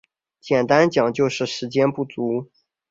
[0.39, 2.49] 简单讲就是时间不足